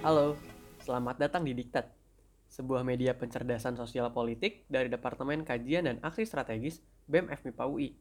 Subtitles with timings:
[0.00, 0.32] Halo,
[0.80, 1.92] selamat datang di Diktat,
[2.48, 7.92] sebuah media pencerdasan sosial politik dari Departemen Kajian dan Aksi Strategis BEM FMIPA UI.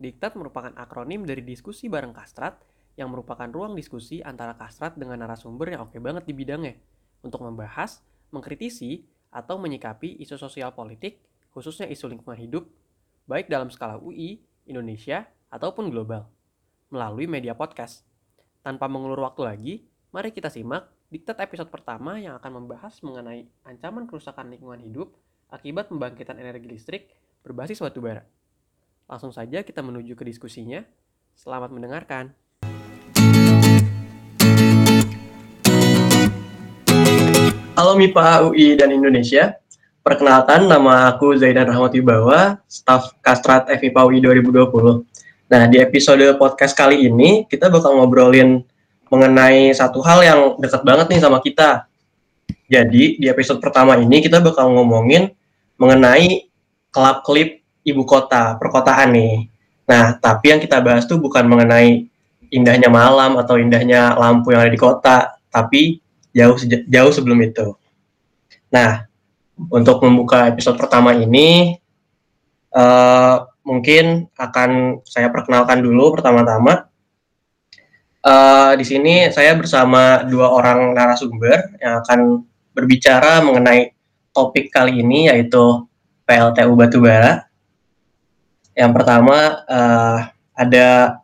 [0.00, 2.64] Diktat merupakan akronim dari diskusi bareng Kastrat
[2.96, 6.80] yang merupakan ruang diskusi antara Kastrat dengan narasumber yang oke banget di bidangnya
[7.20, 8.00] untuk membahas,
[8.32, 11.20] mengkritisi, atau menyikapi isu sosial politik,
[11.52, 12.64] khususnya isu lingkungan hidup,
[13.28, 16.24] baik dalam skala UI, Indonesia, ataupun global,
[16.88, 18.08] melalui media podcast.
[18.64, 19.74] Tanpa mengulur waktu lagi,
[20.08, 25.16] mari kita simak diktat episode pertama yang akan membahas mengenai ancaman kerusakan lingkungan hidup
[25.48, 27.08] akibat pembangkitan energi listrik
[27.40, 28.28] berbasis batu bara.
[29.08, 30.84] Langsung saja kita menuju ke diskusinya.
[31.32, 32.36] Selamat mendengarkan.
[37.72, 39.56] Halo MIPA UI dan Indonesia.
[40.04, 45.08] Perkenalkan nama aku Zaidan Rahmat Wibawa, staf Kastrat FIPA UI 2020.
[45.48, 48.60] Nah, di episode podcast kali ini kita bakal ngobrolin
[49.08, 51.88] mengenai satu hal yang dekat banget nih sama kita.
[52.68, 55.32] Jadi di episode pertama ini kita bakal ngomongin
[55.80, 56.48] mengenai
[56.92, 59.48] kelap klip ibu kota, perkotaan nih.
[59.88, 62.04] Nah, tapi yang kita bahas tuh bukan mengenai
[62.52, 65.16] indahnya malam atau indahnya lampu yang ada di kota,
[65.48, 66.00] tapi
[66.36, 67.72] jauh jauh sebelum itu.
[68.68, 69.08] Nah,
[69.72, 71.80] untuk membuka episode pertama ini,
[72.76, 76.87] uh, mungkin akan saya perkenalkan dulu pertama-tama
[78.28, 82.44] Uh, di sini saya bersama dua orang narasumber yang akan
[82.76, 83.96] berbicara mengenai
[84.36, 85.88] topik kali ini yaitu
[86.28, 87.48] PLTU Batubara.
[88.76, 91.18] Yang pertama uh, ada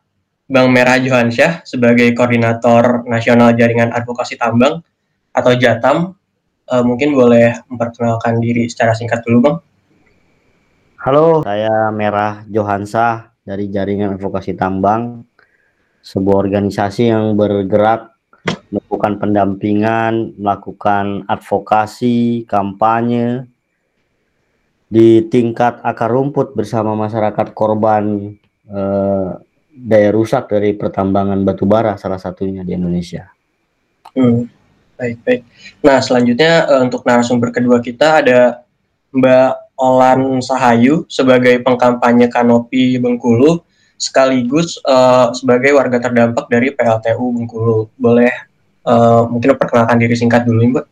[0.48, 4.80] Bang Merah Johansyah sebagai Koordinator Nasional Jaringan Advokasi Tambang
[5.36, 6.16] atau JATAM.
[6.64, 9.56] Uh, mungkin boleh memperkenalkan diri secara singkat dulu, Bang.
[11.04, 15.28] Halo, saya Merah Johansa dari Jaringan Advokasi Tambang
[16.04, 18.12] sebuah organisasi yang bergerak
[18.68, 23.48] melakukan pendampingan, melakukan advokasi, kampanye
[24.92, 28.36] di tingkat akar rumput bersama masyarakat korban
[28.68, 29.30] eh,
[29.74, 33.26] daya rusak dari pertambangan batu bara salah satunya di Indonesia.
[34.14, 34.46] Hmm,
[34.94, 35.40] baik baik.
[35.82, 38.62] Nah selanjutnya uh, untuk narasumber kedua kita ada
[39.10, 47.88] Mbak Olan Sahayu sebagai pengkampanye Kanopi Bengkulu sekaligus uh, sebagai warga terdampak dari PLTU Bengkulu.
[47.96, 48.32] Boleh
[48.84, 50.86] uh, mungkin perkenalkan diri singkat dulu, Mbak?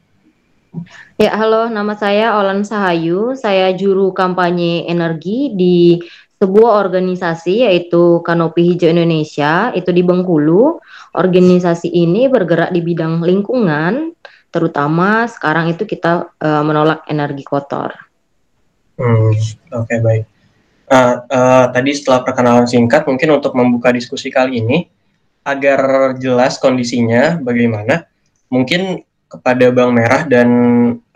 [1.21, 3.37] Ya, halo, nama saya Olan Sahayu.
[3.37, 6.01] Saya juru kampanye energi di
[6.41, 10.81] sebuah organisasi yaitu Kanopi Hijau Indonesia, itu di Bengkulu.
[11.13, 14.17] Organisasi ini bergerak di bidang lingkungan,
[14.49, 17.93] terutama sekarang itu kita uh, menolak energi kotor.
[18.97, 19.37] Hmm,
[19.77, 20.32] oke okay, baik.
[20.93, 24.93] Nah, uh, tadi setelah perkenalan singkat, mungkin untuk membuka diskusi kali ini,
[25.41, 28.05] agar jelas kondisinya bagaimana,
[28.53, 30.49] mungkin kepada Bang Merah dan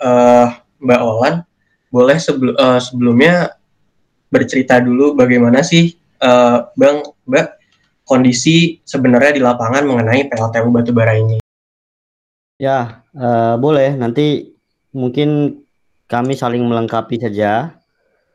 [0.00, 0.48] uh,
[0.80, 1.44] Mbak Olan,
[1.92, 3.52] boleh sebel, uh, sebelumnya
[4.32, 5.92] bercerita dulu bagaimana sih
[6.24, 7.46] uh, Bang, Mbak,
[8.08, 11.36] kondisi sebenarnya di lapangan mengenai PLTU batubara ini.
[12.56, 13.92] Ya, uh, boleh.
[13.92, 14.56] Nanti
[14.96, 15.60] mungkin
[16.08, 17.76] kami saling melengkapi saja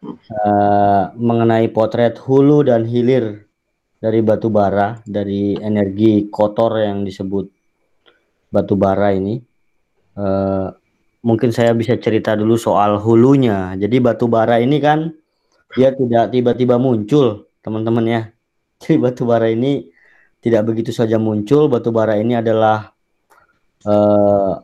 [0.06, 3.45] uh, mengenai potret hulu dan hilir
[4.01, 7.45] dari batu bara, dari energi kotor yang disebut
[8.50, 9.38] batu bara ini.
[10.17, 10.73] Uh,
[11.22, 13.78] mungkin saya bisa cerita dulu soal hulunya.
[13.78, 15.13] Jadi batu bara ini kan
[15.78, 18.22] dia tidak tiba-tiba muncul, teman-teman ya.
[18.81, 19.85] Jadi batu bara ini
[20.41, 21.69] tidak begitu saja muncul.
[21.69, 22.89] Batu bara ini adalah
[23.85, 24.57] uh,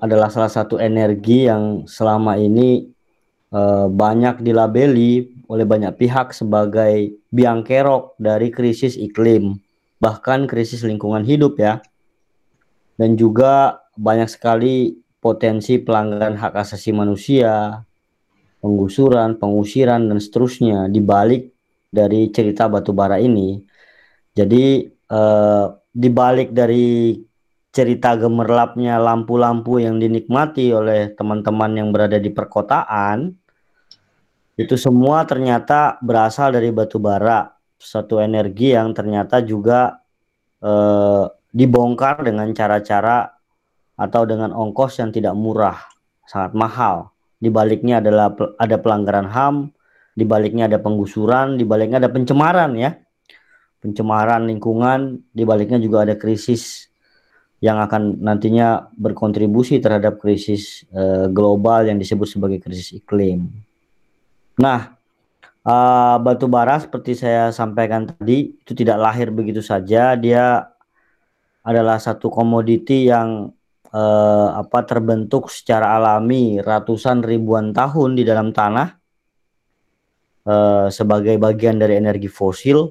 [0.00, 2.95] adalah salah satu energi yang selama ini
[3.56, 9.56] Eh, banyak dilabeli oleh banyak pihak sebagai biang kerok dari krisis iklim,
[9.96, 11.80] bahkan krisis lingkungan hidup ya.
[13.00, 17.80] Dan juga banyak sekali potensi pelanggaran hak asasi manusia,
[18.60, 21.48] penggusuran, pengusiran dan seterusnya di balik
[21.88, 23.56] dari cerita batubara ini.
[24.36, 25.66] Jadi eh,
[25.96, 26.08] di
[26.52, 27.16] dari
[27.72, 33.45] cerita gemerlapnya lampu-lampu yang dinikmati oleh teman-teman yang berada di perkotaan
[34.56, 37.52] itu semua ternyata berasal dari batu bara.
[37.76, 40.00] Satu energi yang ternyata juga
[40.64, 43.36] eh, dibongkar dengan cara-cara
[43.96, 45.76] atau dengan ongkos yang tidak murah
[46.24, 47.12] sangat mahal.
[47.36, 49.76] Di baliknya adalah ada pelanggaran HAM
[50.16, 52.96] di baliknya ada penggusuran di baliknya ada pencemaran ya.
[53.84, 56.88] Pencemaran lingkungan di baliknya juga ada krisis
[57.60, 63.65] yang akan nantinya berkontribusi terhadap krisis uh, global yang disebut sebagai krisis iklim.
[64.56, 64.96] Nah,
[65.64, 70.72] uh, batu bara seperti saya sampaikan tadi itu tidak lahir begitu saja, dia
[71.66, 73.50] adalah satu komoditi yang
[73.90, 78.88] eh, apa terbentuk secara alami ratusan ribuan tahun di dalam tanah
[80.46, 82.86] eh, sebagai bagian dari energi fosil.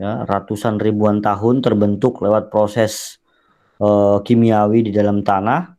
[0.00, 3.20] Ya ratusan ribuan tahun terbentuk lewat proses
[3.80, 5.72] eh, kimiawi di dalam tanah.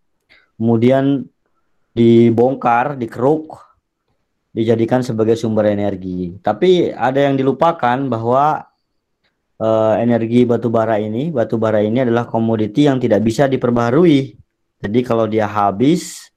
[0.57, 1.25] Kemudian
[1.94, 3.70] dibongkar dikeruk
[4.51, 8.71] dijadikan sebagai sumber energi tapi ada yang dilupakan bahwa
[9.62, 14.33] uh, energi batu bara ini, batu bara ini adalah komoditi yang tidak bisa diperbaharui.
[14.81, 16.33] Jadi kalau dia habis,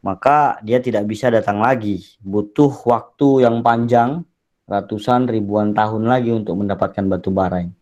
[0.00, 2.00] maka dia tidak bisa datang lagi.
[2.24, 4.24] Butuh waktu yang panjang,
[4.64, 7.76] ratusan ribuan tahun lagi untuk mendapatkan batu bara ini.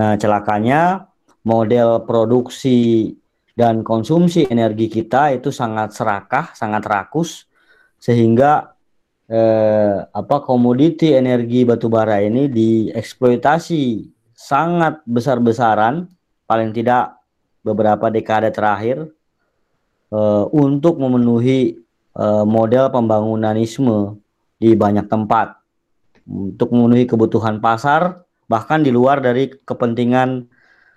[0.00, 1.12] Nah, celakanya
[1.44, 3.12] model produksi
[3.52, 7.49] dan konsumsi energi kita itu sangat serakah, sangat rakus
[8.00, 8.72] sehingga
[9.28, 16.08] eh, apa komoditi energi batubara ini dieksploitasi sangat besar-besaran
[16.48, 17.20] paling tidak
[17.60, 19.12] beberapa dekade terakhir
[20.10, 21.76] eh, untuk memenuhi
[22.16, 24.16] eh, model pembangunanisme
[24.56, 25.60] di banyak tempat
[26.24, 30.48] untuk memenuhi kebutuhan pasar bahkan di luar dari kepentingan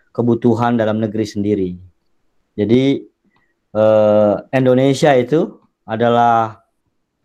[0.10, 1.70] kebutuhan dalam negeri sendiri.
[2.56, 3.04] Jadi
[3.76, 6.63] eh, Indonesia itu adalah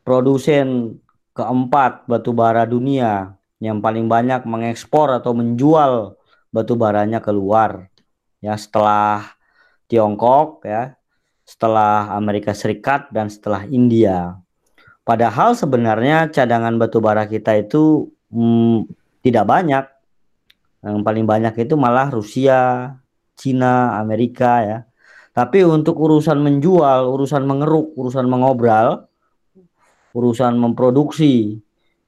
[0.08, 0.96] produsen
[1.36, 6.16] keempat batu bara dunia yang paling banyak mengekspor atau menjual
[6.48, 7.92] batu baranya keluar.
[8.40, 9.36] Ya setelah
[9.84, 10.96] Tiongkok ya
[11.44, 14.40] setelah Amerika Serikat dan setelah India.
[15.04, 18.88] Padahal sebenarnya cadangan batu bara kita itu hmm,
[19.20, 19.84] tidak banyak.
[20.80, 22.92] Yang paling banyak itu malah Rusia
[23.36, 24.78] Cina Amerika ya.
[25.36, 29.07] Tapi untuk urusan menjual urusan mengeruk urusan mengobral
[30.16, 31.58] urusan memproduksi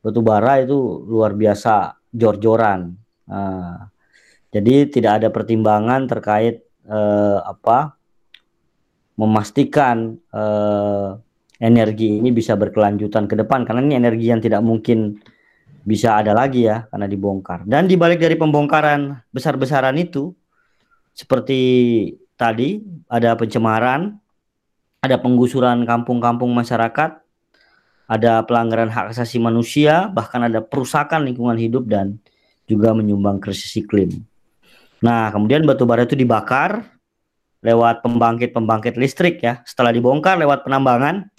[0.00, 2.97] batu bara itu luar biasa jor-joran.
[3.29, 3.93] Nah,
[4.50, 7.94] jadi tidak ada pertimbangan terkait eh, apa
[9.20, 11.08] memastikan eh,
[11.61, 15.20] energi ini bisa berkelanjutan ke depan karena ini energi yang tidak mungkin
[15.85, 17.69] bisa ada lagi ya karena dibongkar.
[17.69, 20.32] Dan dibalik dari pembongkaran besar-besaran itu
[21.12, 21.61] seperti
[22.41, 24.17] tadi ada pencemaran,
[25.05, 27.20] ada penggusuran kampung-kampung masyarakat,
[28.10, 32.18] ada pelanggaran hak asasi manusia, bahkan ada perusakan lingkungan hidup dan
[32.66, 34.26] juga menyumbang krisis iklim.
[34.98, 36.90] Nah, kemudian batu bara itu dibakar
[37.62, 39.62] lewat pembangkit-pembangkit listrik ya.
[39.62, 41.30] Setelah dibongkar lewat penambangan,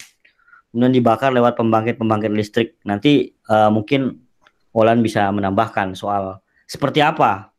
[0.72, 2.80] kemudian dibakar lewat pembangkit-pembangkit listrik.
[2.88, 4.22] Nanti uh, mungkin
[4.72, 7.52] Olan bisa menambahkan soal seperti apa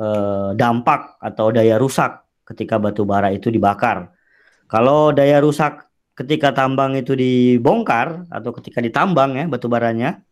[0.00, 4.08] uh, dampak atau daya rusak ketika batu bara itu dibakar.
[4.64, 5.83] Kalau daya rusak
[6.14, 10.22] ketika tambang itu dibongkar atau ketika ditambang ya batu baranya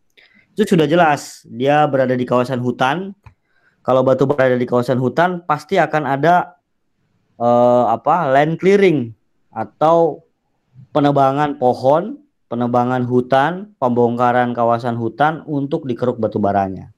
[0.53, 3.17] itu sudah jelas dia berada di kawasan hutan.
[3.83, 6.55] Kalau batu ada di kawasan hutan pasti akan ada
[7.35, 9.11] uh, apa land clearing
[9.51, 10.23] atau
[10.95, 16.95] penebangan pohon, penebangan hutan, pembongkaran kawasan hutan untuk dikeruk batu baranya.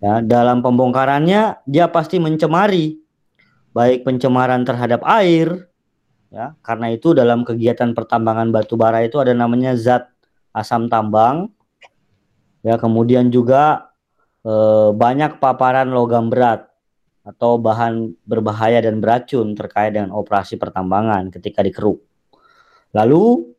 [0.00, 2.96] Ya, dalam pembongkarannya dia pasti mencemari
[3.76, 5.69] baik pencemaran terhadap air,
[6.30, 10.10] ya karena itu dalam kegiatan pertambangan batu bara itu ada namanya zat
[10.54, 11.50] asam tambang.
[12.60, 13.92] Ya kemudian juga
[14.44, 16.68] eh, banyak paparan logam berat
[17.24, 22.00] atau bahan berbahaya dan beracun terkait dengan operasi pertambangan ketika dikeruk.
[22.96, 23.54] Lalu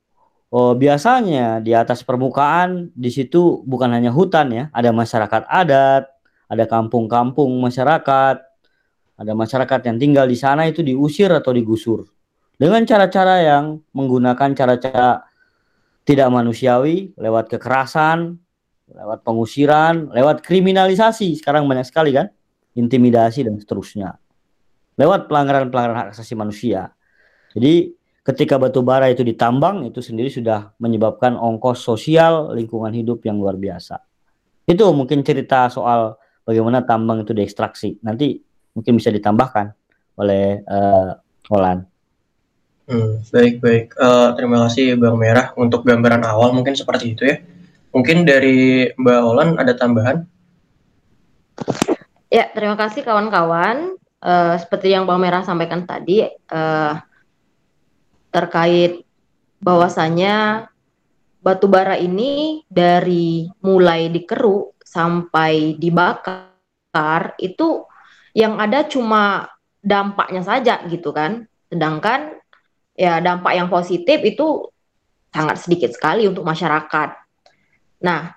[0.52, 6.04] oh, biasanya di atas permukaan di situ bukan hanya hutan ya ada masyarakat adat
[6.52, 8.38] ada kampung-kampung masyarakat
[9.16, 12.06] ada masyarakat yang tinggal di sana itu diusir atau digusur
[12.62, 15.26] dengan cara-cara yang menggunakan cara-cara
[16.06, 18.38] tidak manusiawi lewat kekerasan,
[18.86, 21.42] lewat pengusiran, lewat kriminalisasi.
[21.42, 22.30] Sekarang banyak sekali kan,
[22.78, 24.14] intimidasi dan seterusnya.
[24.94, 26.94] Lewat pelanggaran-pelanggaran hak asasi manusia.
[27.58, 33.42] Jadi ketika batu bara itu ditambang itu sendiri sudah menyebabkan ongkos sosial lingkungan hidup yang
[33.42, 33.98] luar biasa.
[34.70, 36.14] Itu mungkin cerita soal
[36.46, 38.06] bagaimana tambang itu diekstraksi.
[38.06, 38.38] Nanti
[38.78, 39.74] mungkin bisa ditambahkan
[40.22, 41.18] oleh uh,
[41.52, 41.91] Olan.
[42.92, 43.96] Hmm, baik baik.
[43.96, 47.40] Uh, terima kasih Bang Merah untuk gambaran awal mungkin seperti itu ya.
[47.96, 50.28] Mungkin dari Mbak Olan ada tambahan?
[52.28, 53.96] Ya, terima kasih kawan-kawan.
[54.20, 57.00] Uh, seperti yang Bang Merah sampaikan tadi uh,
[58.28, 59.08] terkait
[59.64, 60.68] bahwasanya
[61.40, 67.88] batu bara ini dari mulai dikeruk sampai dibakar itu
[68.36, 69.48] yang ada cuma
[69.80, 71.48] dampaknya saja gitu kan.
[71.72, 72.41] Sedangkan
[73.02, 74.70] ya dampak yang positif itu
[75.34, 77.10] sangat sedikit sekali untuk masyarakat.
[78.06, 78.30] Nah,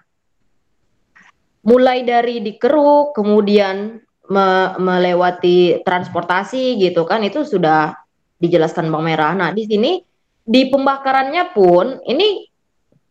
[1.68, 4.48] mulai dari dikeruk, kemudian me
[4.80, 7.92] melewati transportasi gitu kan, itu sudah
[8.40, 9.36] dijelaskan Bang Merah.
[9.36, 10.00] Nah, di sini
[10.40, 12.48] di pembakarannya pun ini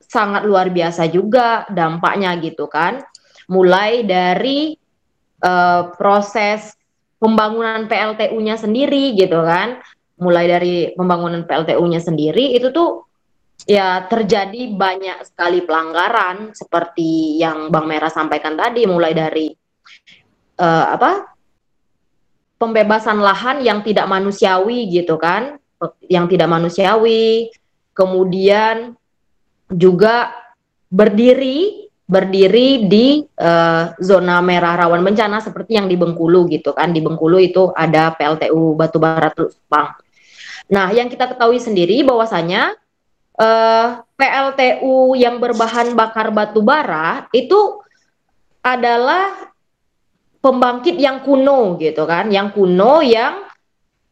[0.01, 2.97] sangat luar biasa juga dampaknya gitu kan.
[3.45, 4.73] Mulai dari
[5.43, 6.73] uh, proses
[7.21, 9.81] pembangunan PLTU-nya sendiri gitu kan.
[10.21, 13.09] Mulai dari pembangunan PLTU-nya sendiri itu tuh
[13.63, 19.47] ya terjadi banyak sekali pelanggaran seperti yang Bang Merah sampaikan tadi mulai dari
[20.59, 21.33] uh, apa
[22.63, 25.59] pembebasan lahan yang tidak manusiawi gitu kan,
[26.07, 27.51] yang tidak manusiawi,
[27.91, 28.95] kemudian
[29.67, 30.31] juga
[30.87, 31.82] berdiri
[32.13, 36.93] berdiri di uh, zona merah rawan bencana seperti yang di Bengkulu gitu kan.
[36.93, 39.97] Di Bengkulu itu ada PLTU Batubara Sepang.
[40.69, 42.77] Nah yang kita ketahui sendiri bahwasanya
[43.41, 47.81] uh, eh, PLTU yang berbahan bakar batubara itu
[48.63, 49.49] adalah
[50.39, 53.43] pembangkit yang kuno gitu kan, yang kuno yang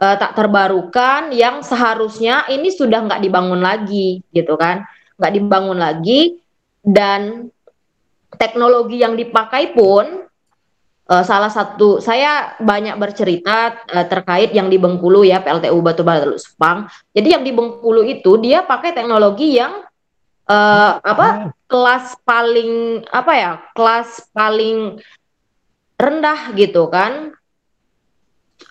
[0.01, 4.83] uh, tak terbarukan, yang seharusnya ini sudah nggak dibangun lagi gitu kan,
[5.15, 6.41] nggak dibangun lagi
[6.83, 7.51] dan
[8.39, 10.27] teknologi yang dipakai pun
[11.11, 16.39] uh, salah satu saya banyak bercerita uh, terkait yang di Bengkulu ya PLTU Batubara Teluk
[16.39, 16.87] Sepang.
[17.11, 19.83] Jadi yang di Bengkulu itu dia pakai teknologi yang
[20.47, 24.99] uh, apa kelas paling apa ya kelas paling
[25.99, 27.35] rendah gitu kan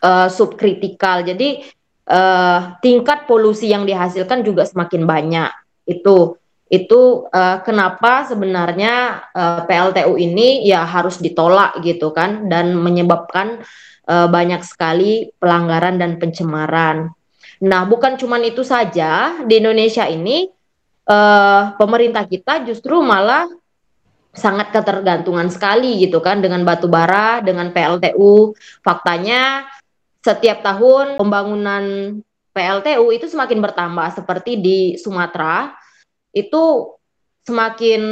[0.02, 1.62] uh, subkritikal jadi
[2.10, 5.50] uh, tingkat polusi yang dihasilkan juga semakin banyak
[5.86, 6.39] itu
[6.70, 13.58] itu uh, kenapa sebenarnya uh, PLTU ini ya harus ditolak gitu kan dan menyebabkan
[14.06, 17.10] uh, banyak sekali pelanggaran dan pencemaran.
[17.60, 20.46] Nah, bukan cuma itu saja di Indonesia ini
[21.10, 23.50] uh, pemerintah kita justru malah
[24.30, 28.54] sangat ketergantungan sekali gitu kan dengan batu bara, dengan PLTU.
[28.86, 29.66] Faktanya
[30.22, 32.14] setiap tahun pembangunan
[32.54, 35.79] PLTU itu semakin bertambah seperti di Sumatera
[36.30, 36.94] itu
[37.44, 38.02] semakin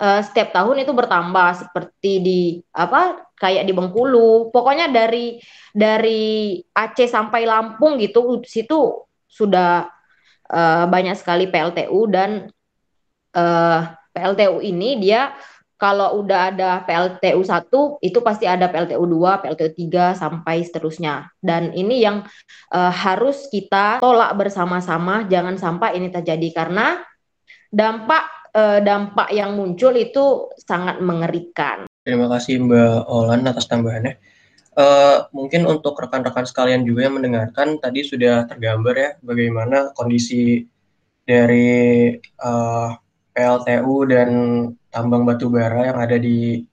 [0.00, 2.40] uh, setiap tahun itu bertambah seperti di
[2.74, 4.50] apa kayak di Bengkulu.
[4.50, 5.38] Pokoknya dari
[5.70, 9.86] dari Aceh sampai Lampung gitu situ sudah
[10.50, 12.50] uh, banyak sekali PLTU dan
[13.36, 13.80] uh,
[14.12, 15.32] PLTU ini dia
[15.82, 21.26] kalau udah ada PLTU 1 itu pasti ada PLTU 2, PLTU 3 sampai seterusnya.
[21.42, 22.22] Dan ini yang
[22.70, 27.02] uh, harus kita tolak bersama-sama jangan sampai ini terjadi karena
[27.72, 31.88] dampak uh, dampak yang muncul itu sangat mengerikan.
[32.04, 34.20] Terima kasih Mbak Olan atas tambahannya.
[34.72, 40.64] Uh, mungkin untuk rekan-rekan sekalian juga yang mendengarkan tadi sudah tergambar ya bagaimana kondisi
[41.28, 42.08] dari
[42.40, 42.88] uh,
[43.36, 44.30] PLTU dan
[44.88, 46.64] tambang batu bara yang ada di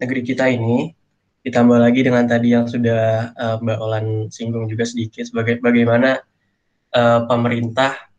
[0.00, 0.96] negeri kita ini
[1.44, 6.24] ditambah lagi dengan tadi yang sudah uh, Mbak Olan singgung juga sedikit sebagai bagaimana
[6.96, 8.11] uh, pemerintah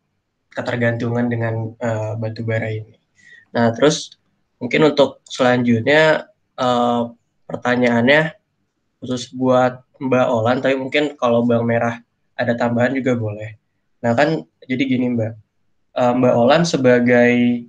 [0.54, 2.96] ketergantungan dengan uh, batu bara ini.
[3.54, 4.16] Nah, terus
[4.62, 7.12] mungkin untuk selanjutnya uh,
[7.50, 8.38] pertanyaannya
[9.02, 12.00] khusus buat Mbak Olan, tapi mungkin kalau Bang Merah
[12.38, 13.60] ada tambahan juga boleh.
[14.02, 15.34] Nah kan jadi gini Mbak,
[15.98, 17.68] uh, Mbak Olan sebagai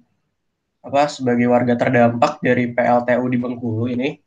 [0.84, 4.20] apa sebagai warga terdampak dari PLTU di Bengkulu ini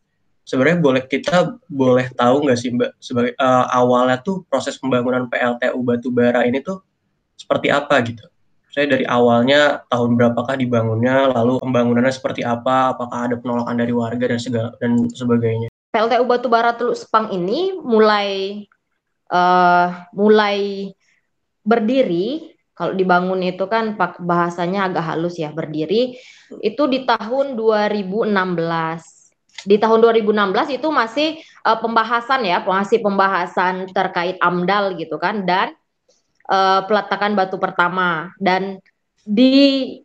[0.48, 5.76] sebenarnya boleh kita boleh tahu nggak sih mbak sebagai uh, awalnya tuh proses pembangunan PLTU
[5.84, 6.80] batubara ini tuh
[7.36, 8.24] seperti apa gitu
[8.72, 14.26] saya dari awalnya tahun berapakah dibangunnya lalu pembangunannya seperti apa apakah ada penolakan dari warga
[14.28, 15.72] dan segala dan sebagainya.
[15.96, 18.62] PLTU batubara Teluk Sepang ini mulai
[19.32, 20.92] uh, mulai
[21.64, 22.56] berdiri.
[22.78, 26.14] Kalau dibangun itu kan bahasanya agak halus ya, berdiri.
[26.62, 28.30] Itu di tahun 2016.
[29.66, 35.74] Di tahun 2016 itu masih uh, pembahasan ya, masih pembahasan terkait AMDAL gitu kan dan
[36.48, 38.32] uh, peletakan batu pertama.
[38.42, 38.80] Dan
[39.28, 40.00] di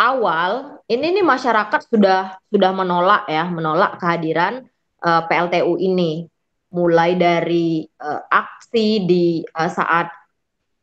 [0.00, 4.64] awal ini nih masyarakat sudah sudah menolak ya, menolak kehadiran
[5.04, 6.26] uh, PLTU ini.
[6.68, 10.12] Mulai dari uh, aksi di uh, saat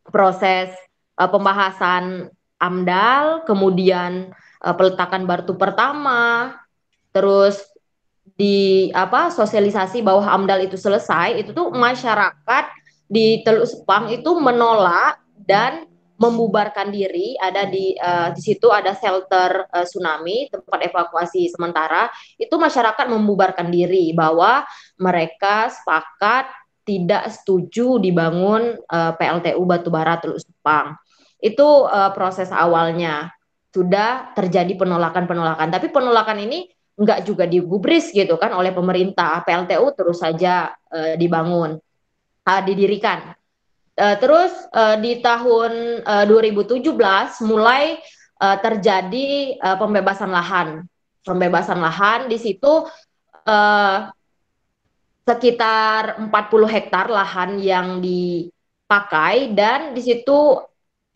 [0.09, 0.73] proses
[1.21, 4.33] uh, pembahasan AMDAL, kemudian
[4.65, 6.57] uh, peletakan batu pertama,
[7.13, 7.61] terus
[8.33, 12.65] di apa sosialisasi bahwa AMDAL itu selesai, itu tuh masyarakat
[13.05, 15.85] di Teluk Sepang itu menolak dan
[16.15, 17.35] membubarkan diri.
[17.35, 22.07] Ada di uh, di situ ada shelter uh, tsunami tempat evakuasi sementara.
[22.39, 24.63] Itu masyarakat membubarkan diri bahwa
[24.99, 26.49] mereka sepakat
[26.85, 30.95] tidak setuju dibangun uh, PLTU batubara Teluk Sepang.
[31.41, 33.33] Itu uh, proses awalnya.
[33.75, 35.67] Sudah terjadi penolakan-penolakan.
[35.67, 39.43] Tapi penolakan ini enggak juga digubris gitu kan oleh pemerintah.
[39.43, 41.75] PLTU terus saja uh, dibangun,
[42.45, 43.33] uh, didirikan.
[43.95, 46.93] uh, terus uh, di tahun uh, 2017
[47.47, 47.99] mulai
[48.41, 50.85] uh, terjadi uh, pembebasan lahan.
[51.25, 52.85] Pembebasan lahan di situ
[53.49, 53.97] uh,
[55.25, 56.29] sekitar 40
[56.69, 60.61] hektar lahan yang dipakai dan di situ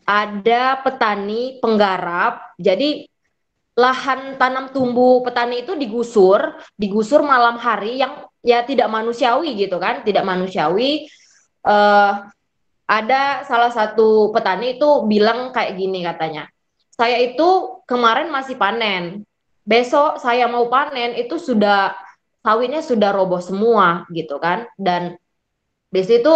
[0.02, 2.58] ada petani penggarap.
[2.58, 3.06] Jadi
[3.78, 10.02] lahan tanam tumbuh petani itu digusur, digusur malam hari yang ya tidak manusiawi gitu kan,
[10.02, 11.06] tidak manusiawi.
[11.60, 12.28] Uh,
[12.88, 16.48] ada salah satu petani itu bilang kayak gini katanya,
[16.92, 19.28] saya itu kemarin masih panen,
[19.62, 21.94] besok saya mau panen itu sudah
[22.40, 25.20] sawitnya sudah roboh semua gitu kan, dan
[25.92, 26.32] di situ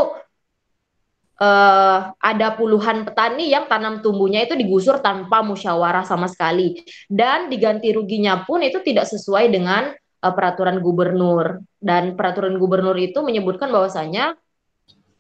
[1.41, 6.83] uh, ada puluhan petani yang tanam tumbuhnya itu digusur tanpa musyawarah sama sekali.
[7.11, 11.63] Dan diganti ruginya pun itu tidak sesuai dengan uh, peraturan gubernur.
[11.79, 14.39] Dan peraturan gubernur itu menyebutkan bahwasanya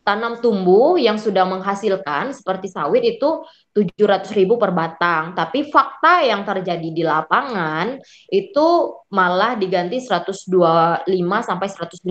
[0.05, 3.41] tanam tumbuh yang sudah menghasilkan seperti sawit itu
[3.73, 5.33] 700 ribu per batang.
[5.33, 7.97] Tapi fakta yang terjadi di lapangan
[8.29, 8.69] itu
[9.09, 11.09] malah diganti 125
[11.41, 12.05] sampai 150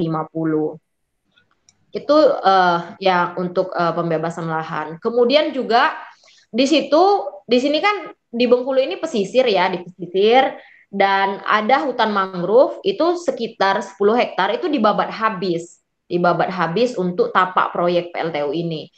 [1.93, 4.97] itu uh, ya untuk uh, pembebasan lahan.
[4.97, 5.93] Kemudian juga
[6.49, 10.57] di situ di sini kan di Bengkulu ini pesisir ya, di pesisir
[10.89, 17.71] dan ada hutan mangrove itu sekitar 10 hektar itu dibabat habis, dibabat habis untuk tapak
[17.71, 18.89] proyek PLTU ini.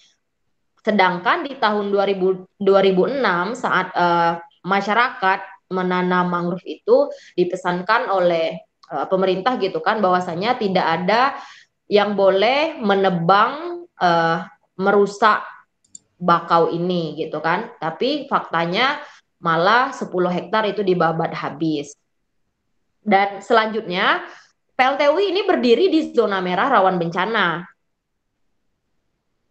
[0.86, 5.40] Sedangkan di tahun 2000, 2006 saat uh, masyarakat
[5.74, 8.62] menanam mangrove itu dipesankan oleh
[8.94, 11.34] uh, pemerintah gitu kan bahwasanya tidak ada
[11.90, 14.46] yang boleh menebang uh,
[14.78, 15.42] merusak
[16.22, 17.74] bakau ini gitu kan.
[17.82, 19.02] Tapi faktanya
[19.42, 21.94] malah 10 hektar itu dibabat habis.
[23.06, 24.26] Dan selanjutnya
[24.76, 27.64] PLTU ini berdiri di zona merah rawan bencana.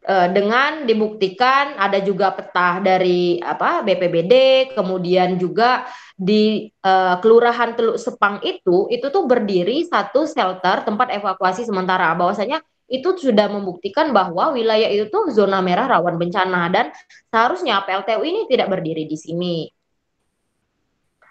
[0.05, 4.33] Uh, dengan dibuktikan ada juga peta dari apa BPBD,
[4.77, 11.65] kemudian juga di uh, Kelurahan Teluk Sepang itu itu tuh berdiri satu shelter tempat evakuasi
[11.65, 16.93] sementara bahwasanya itu sudah membuktikan bahwa wilayah itu tuh zona merah rawan bencana dan
[17.33, 19.57] seharusnya PLTU ini tidak berdiri di sini.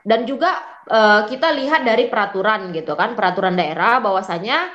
[0.04, 0.60] Dan juga
[0.92, 4.72] uh, kita lihat dari peraturan gitu kan, peraturan daerah bahwasanya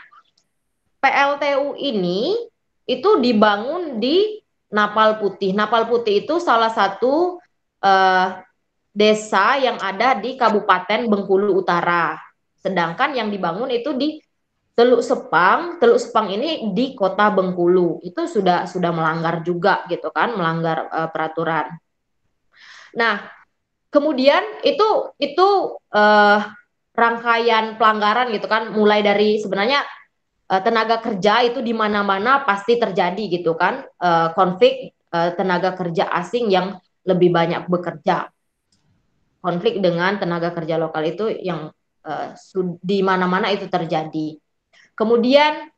[0.98, 2.34] PLTU ini
[2.88, 4.40] itu dibangun di
[4.72, 5.52] Napal Putih.
[5.52, 7.36] Napal Putih itu salah satu
[7.84, 8.28] uh,
[8.92, 12.16] desa yang ada di Kabupaten Bengkulu Utara.
[12.58, 14.18] Sedangkan yang dibangun itu di
[14.74, 18.00] Teluk Sepang, Teluk Sepang ini di Kota Bengkulu.
[18.02, 21.76] Itu sudah sudah melanggar juga gitu kan, melanggar uh, peraturan.
[22.96, 23.37] Nah,
[23.88, 25.48] kemudian itu itu
[25.94, 26.40] uh,
[26.92, 29.86] rangkaian pelanggaran gitu kan, mulai dari sebenarnya
[30.50, 36.10] uh, tenaga kerja itu di mana-mana pasti terjadi gitu kan, uh, konflik uh, tenaga kerja
[36.18, 38.28] asing yang lebih banyak bekerja
[39.38, 41.70] konflik dengan tenaga kerja lokal itu yang
[42.04, 42.34] uh,
[42.82, 44.36] di mana-mana itu terjadi.
[44.98, 45.70] Kemudian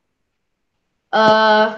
[1.13, 1.77] uh,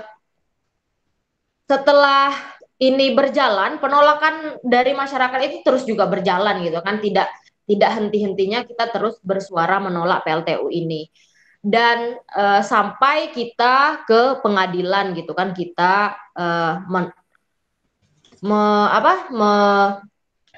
[1.67, 2.52] setelah
[2.83, 7.31] ini berjalan, penolakan dari masyarakat itu terus juga berjalan gitu kan, tidak
[7.63, 11.07] tidak henti-hentinya kita terus bersuara menolak PLTU ini.
[11.63, 17.15] Dan uh, sampai kita ke pengadilan gitu kan, kita uh, men,
[18.43, 19.53] me, apa me,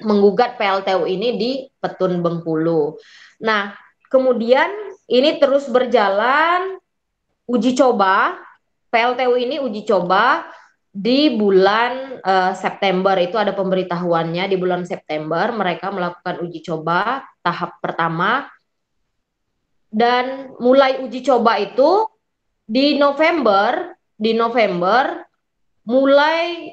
[0.01, 2.97] menggugat PLTU ini di Petun Bengkulu.
[3.45, 3.77] Nah,
[4.09, 4.67] kemudian
[5.05, 6.81] ini terus berjalan
[7.45, 8.41] uji coba
[8.89, 10.49] PLTU ini uji coba
[10.95, 17.83] di bulan uh, September itu ada pemberitahuannya di bulan September mereka melakukan uji coba tahap
[17.83, 18.47] pertama
[19.91, 22.07] dan mulai uji coba itu
[22.63, 25.19] di November di November
[25.83, 26.71] mulai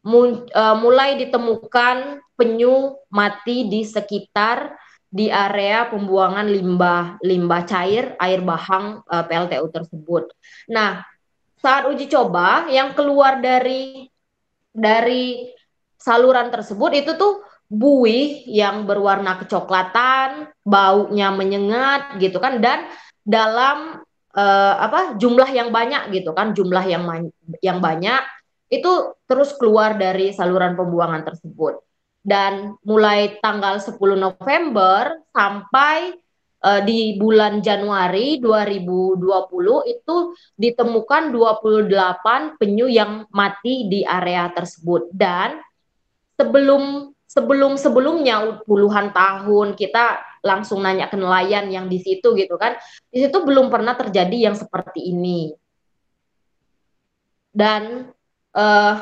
[0.00, 4.80] uh, mulai ditemukan penyu mati di sekitar
[5.12, 10.30] di area pembuangan limbah limbah cair air bahang uh, eh, PLTU tersebut.
[10.70, 11.02] Nah,
[11.60, 14.08] saat uji coba yang keluar dari
[14.72, 15.52] dari
[16.00, 22.90] saluran tersebut itu tuh buih yang berwarna kecoklatan, baunya menyengat gitu kan dan
[23.22, 24.02] dalam
[24.34, 27.06] uh, apa jumlah yang banyak gitu kan, jumlah yang
[27.62, 28.24] yang banyak
[28.72, 31.78] itu terus keluar dari saluran pembuangan tersebut.
[32.20, 36.20] Dan mulai tanggal 10 November sampai
[36.64, 39.20] uh, di bulan Januari 2020
[39.88, 40.16] itu
[40.56, 45.60] ditemukan 28 penyu yang mati di area tersebut dan
[46.36, 52.74] sebelum sebelum sebelumnya puluhan tahun kita langsung nanya ke nelayan yang di situ gitu kan
[53.12, 55.52] di situ belum pernah terjadi yang seperti ini
[57.54, 58.08] dan
[58.54, 58.94] uh,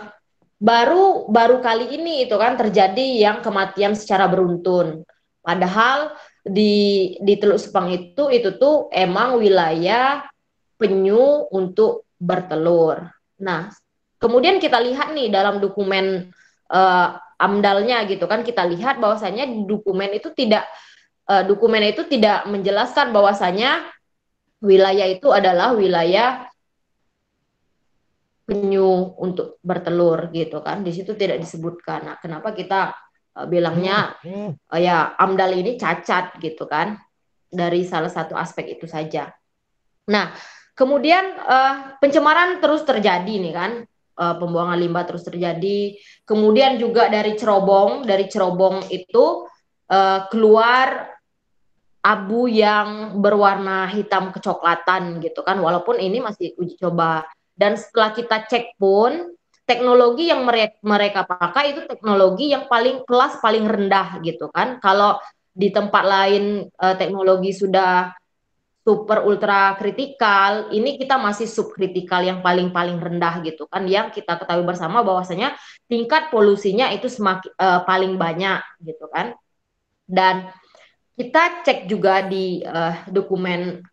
[0.58, 5.06] baru baru kali ini itu kan terjadi yang kematian secara beruntun.
[5.38, 6.12] Padahal
[6.44, 10.24] di di Teluk Sepang itu itu tuh emang wilayah
[10.79, 13.07] penyu untuk bertelur.
[13.42, 13.70] Nah,
[14.18, 16.31] kemudian kita lihat nih dalam dokumen
[16.70, 20.66] uh, amdalnya gitu kan kita lihat bahwasanya dokumen itu tidak
[21.31, 23.87] uh, dokumen itu tidak menjelaskan bahwasanya
[24.59, 26.51] wilayah itu adalah wilayah
[28.42, 32.90] penyu untuk bertelur gitu kan di situ tidak disebutkan nah kenapa kita
[33.46, 36.98] bilangnya uh, ya amdal ini cacat gitu kan
[37.46, 39.31] dari salah satu aspek itu saja.
[40.11, 40.35] Nah
[40.74, 43.72] kemudian uh, pencemaran terus terjadi nih kan
[44.18, 45.94] uh, pembuangan limbah terus terjadi.
[46.27, 49.46] Kemudian juga dari cerobong dari cerobong itu
[49.92, 51.14] uh, keluar
[52.03, 57.29] abu yang berwarna hitam kecoklatan gitu kan walaupun ini masih uji coba.
[57.59, 59.35] Dan setelah kita cek pun
[59.68, 60.48] teknologi yang
[60.81, 64.81] mereka pakai itu teknologi yang paling kelas paling rendah gitu kan.
[64.81, 65.20] Kalau
[65.52, 68.16] di tempat lain uh, teknologi sudah
[68.81, 73.85] super ultra kritikal ini kita masih subkritikal yang paling paling rendah gitu kan.
[73.85, 75.52] Yang kita ketahui bersama bahwasanya
[75.85, 79.37] tingkat polusinya itu semakin uh, paling banyak gitu kan.
[80.09, 80.48] Dan
[81.12, 83.85] kita cek juga di uh, dokumen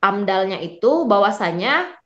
[0.00, 2.01] amdalnya itu bahwasanya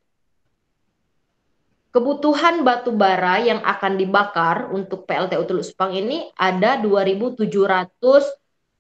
[1.97, 7.41] kebutuhan batu bara yang akan dibakar untuk PLTU Teluk Sepang ini ada 2.734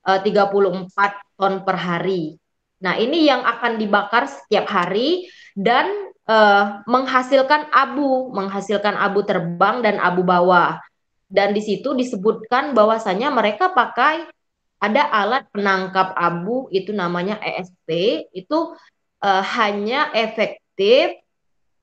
[0.04, 2.36] eh, ton per hari.
[2.84, 9.96] Nah, ini yang akan dibakar setiap hari dan uh, menghasilkan abu, menghasilkan abu terbang dan
[9.96, 10.76] abu bawah.
[11.24, 14.28] Dan di situ disebutkan bahwasanya mereka pakai
[14.76, 17.88] ada alat penangkap abu itu namanya ESP
[18.36, 18.76] itu
[19.24, 21.16] uh, hanya efektif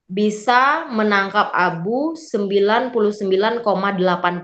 [0.07, 3.63] bisa menangkap abu 99,8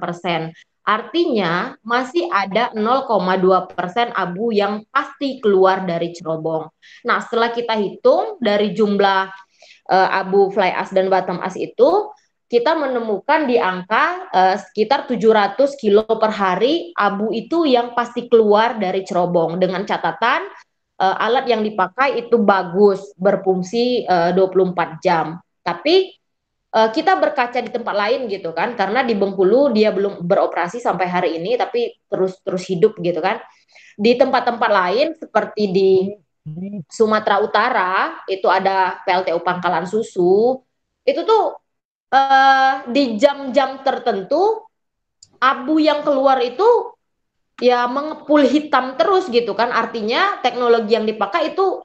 [0.02, 0.56] persen.
[0.90, 6.66] Artinya masih ada 0,2 persen abu yang pasti keluar dari cerobong.
[7.06, 9.30] Nah setelah kita hitung dari jumlah
[9.90, 12.10] uh, abu fly ash dan bottom ash itu
[12.50, 18.82] kita menemukan di angka uh, sekitar 700 kilo per hari abu itu yang pasti keluar
[18.82, 20.50] dari cerobong dengan catatan
[20.98, 25.38] uh, alat yang dipakai itu bagus berfungsi uh, 24 jam.
[25.70, 26.18] Tapi
[26.74, 28.74] uh, kita berkaca di tempat lain gitu kan.
[28.74, 33.38] Karena di Bengkulu dia belum beroperasi sampai hari ini tapi terus terus hidup gitu kan.
[34.00, 35.92] Di tempat-tempat lain seperti di
[36.90, 37.94] Sumatera Utara
[38.26, 40.58] itu ada PLTU Pangkalan Susu.
[41.06, 41.58] Itu tuh
[42.14, 44.66] uh, di jam-jam tertentu
[45.40, 46.66] abu yang keluar itu
[47.60, 49.70] ya mengepul hitam terus gitu kan.
[49.70, 51.84] Artinya teknologi yang dipakai itu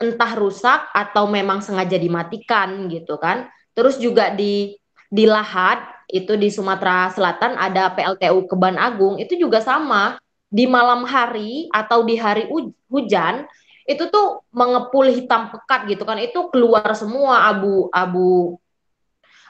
[0.00, 3.52] entah rusak atau memang sengaja dimatikan gitu kan.
[3.76, 4.74] Terus juga di
[5.12, 10.18] di Lahat itu di Sumatera Selatan ada PLTU Keban Agung itu juga sama.
[10.50, 12.50] Di malam hari atau di hari
[12.90, 13.46] hujan
[13.86, 16.18] itu tuh mengepul hitam pekat gitu kan.
[16.18, 18.58] Itu keluar semua abu-abu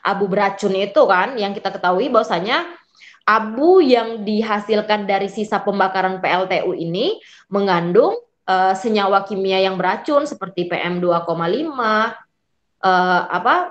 [0.00, 2.64] abu beracun itu kan yang kita ketahui bahwasanya
[3.28, 7.20] abu yang dihasilkan dari sisa pembakaran PLTU ini
[7.52, 8.16] mengandung
[8.50, 13.70] uh, senyawa kimia yang beracun seperti PM2,5 uh, apa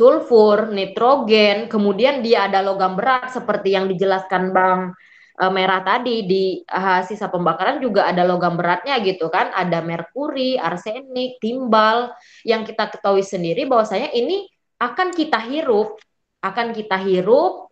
[0.00, 4.96] sulfur, nitrogen, kemudian dia ada logam berat seperti yang dijelaskan Bang
[5.36, 10.56] uh, Merah tadi di uh, sisa pembakaran juga ada logam beratnya gitu kan, ada merkuri,
[10.56, 12.16] arsenik, timbal
[12.48, 14.48] yang kita ketahui sendiri bahwasanya ini
[14.80, 16.00] akan kita hirup,
[16.40, 17.68] akan kita hirup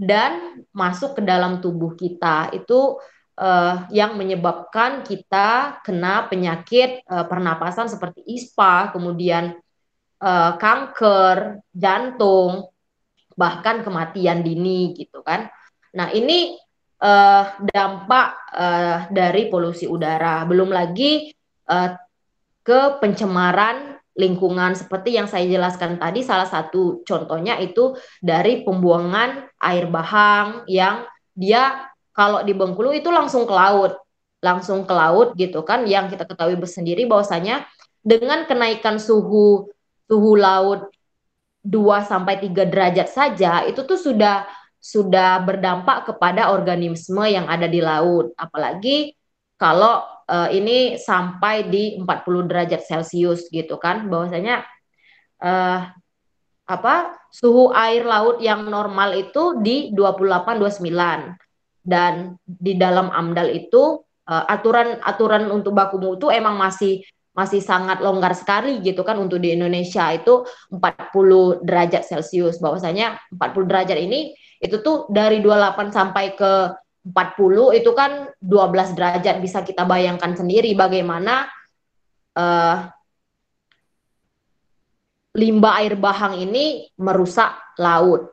[0.00, 2.56] dan masuk ke dalam tubuh kita.
[2.56, 3.04] Itu
[3.36, 9.56] uh, yang menyebabkan kita kena penyakit uh, pernapasan seperti ISPA, kemudian
[10.20, 12.72] uh, kanker, jantung,
[13.36, 15.48] bahkan kematian dini gitu kan.
[15.96, 16.56] Nah, ini
[17.00, 20.44] uh, dampak uh, dari polusi udara.
[20.48, 21.32] Belum lagi
[21.68, 21.92] uh,
[22.66, 27.92] ke pencemaran lingkungan seperti yang saya jelaskan tadi salah satu contohnya itu
[28.24, 31.04] dari pembuangan air bahang yang
[31.36, 34.00] dia kalau di Bengkulu itu langsung ke laut.
[34.40, 37.68] Langsung ke laut gitu kan yang kita ketahui bersendiri bahwasanya
[38.00, 39.68] dengan kenaikan suhu
[40.06, 40.88] suhu laut
[41.66, 41.74] 2
[42.06, 44.46] sampai 3 derajat saja itu tuh sudah
[44.78, 48.30] sudah berdampak kepada organisme yang ada di laut.
[48.38, 49.18] Apalagi
[49.58, 52.06] kalau uh, ini sampai di 40
[52.48, 54.62] derajat Celcius gitu kan bahwasanya
[55.42, 55.90] uh,
[56.66, 56.94] apa
[57.30, 61.45] suhu air laut yang normal itu di 28 29
[61.86, 68.00] dan di dalam AMDAL itu uh, aturan aturan untuk baku mutu emang masih masih sangat
[68.00, 74.32] longgar sekali gitu kan untuk di Indonesia itu 40 derajat Celcius bahwasanya 40 derajat ini
[74.58, 76.72] itu tuh dari 28 sampai ke
[77.06, 81.46] 40 itu kan 12 derajat bisa kita bayangkan sendiri bagaimana
[82.34, 82.88] uh,
[85.36, 88.32] limbah air bahang ini merusak laut.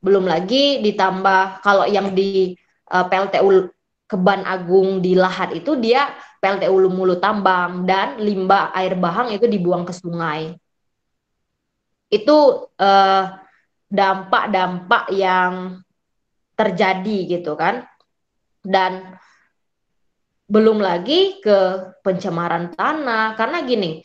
[0.00, 2.56] Belum lagi ditambah kalau yang di
[2.94, 9.32] uh, PLTU Keban Agung di Lahat itu dia PLTU Lumulu Tambang dan limbah air bahang
[9.32, 10.52] itu dibuang ke sungai.
[12.12, 13.24] Itu eh,
[13.88, 15.80] dampak-dampak yang
[16.52, 17.88] terjadi gitu kan.
[18.60, 19.16] Dan
[20.44, 24.04] belum lagi ke pencemaran tanah karena gini,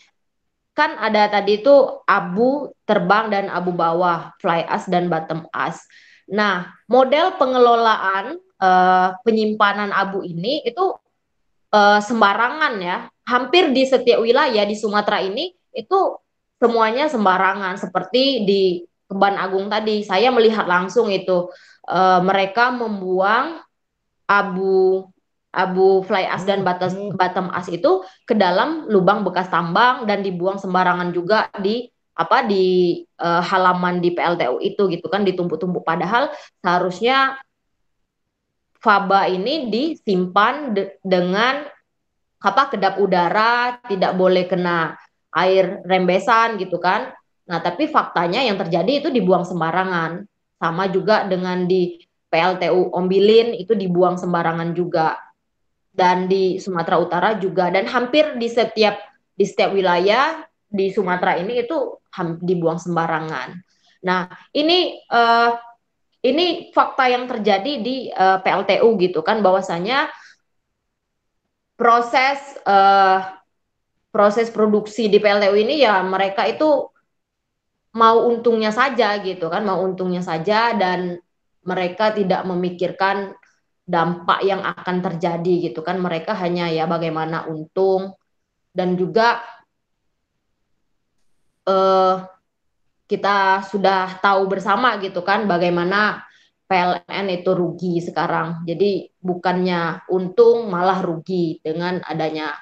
[0.72, 1.76] kan ada tadi itu
[2.08, 5.84] abu terbang dan abu bawah, fly ash dan bottom ash.
[6.32, 10.96] Nah, model pengelolaan uh, penyimpanan abu ini itu
[11.74, 12.98] uh, sembarangan ya.
[13.26, 16.00] Hampir di setiap wilayah di Sumatera ini itu
[16.60, 18.62] semuanya sembarangan seperti di
[19.10, 20.06] Keban Agung tadi.
[20.06, 21.50] Saya melihat langsung itu
[21.90, 23.62] uh, mereka membuang
[24.30, 25.10] abu
[25.50, 27.18] abu fly ash dan batas hmm.
[27.18, 33.00] bottom ash itu ke dalam lubang bekas tambang dan dibuang sembarangan juga di apa di
[33.18, 37.40] uh, halaman di PLTU itu gitu kan ditumpuk-tumpuk padahal seharusnya
[38.80, 41.68] faba ini disimpan de dengan
[42.40, 44.96] apa kedap udara, tidak boleh kena
[45.36, 47.12] air rembesan gitu kan.
[47.50, 50.24] Nah, tapi faktanya yang terjadi itu dibuang sembarangan.
[50.60, 52.00] Sama juga dengan di
[52.32, 55.20] PLTU Ombilin itu dibuang sembarangan juga.
[55.90, 58.96] Dan di Sumatera Utara juga dan hampir di setiap
[59.36, 62.00] di setiap wilayah di Sumatera ini itu
[62.40, 63.58] dibuang sembarangan.
[64.06, 65.52] Nah, ini uh,
[66.20, 70.12] ini fakta yang terjadi di uh, eh, PLTU gitu kan bahwasanya
[71.80, 73.24] proses uh,
[74.12, 76.92] proses produksi di PLTU ini ya mereka itu
[77.96, 81.18] mau untungnya saja gitu kan mau untungnya saja dan
[81.64, 83.38] mereka tidak memikirkan
[83.90, 85.98] dampak yang akan terjadi gitu kan.
[85.98, 88.14] Mereka hanya ya bagaimana untung
[88.70, 89.42] dan juga
[91.66, 92.22] uh,
[93.10, 96.30] kita sudah tahu bersama gitu kan bagaimana
[96.70, 98.62] PLN itu rugi sekarang.
[98.70, 102.54] Jadi bukannya untung malah rugi dengan adanya